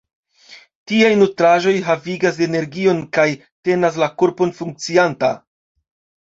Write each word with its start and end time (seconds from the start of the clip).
Tiaj 0.91 1.09
nutraĵoj 1.19 1.73
havigas 1.89 2.39
energion 2.45 3.03
kaj 3.19 3.27
tenas 3.69 4.01
la 4.05 4.09
korpon 4.23 4.55
funkcianta. 4.63 5.33